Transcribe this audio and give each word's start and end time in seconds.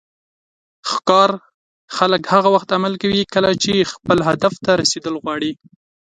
ښکار 0.89 1.31
خلک 1.95 2.21
هغه 2.33 2.49
وخت 2.55 2.69
عمل 2.77 2.93
کوي 3.01 3.23
کله 3.33 3.51
چې 3.63 3.89
خپل 3.93 4.17
هدف 4.29 4.53
ته 4.65 4.71
رسیدل 4.81 5.15
غواړي. 5.23 5.51